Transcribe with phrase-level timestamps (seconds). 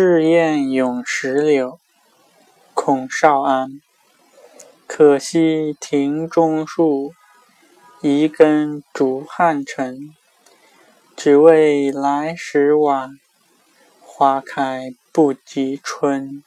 [0.00, 1.80] 赤焰咏石榴，
[2.72, 3.80] 孔少安。
[4.86, 7.14] 可惜庭中树，
[8.00, 10.14] 移根逐汉尘，
[11.16, 13.18] 只为来时晚，
[14.00, 16.44] 花开不及春。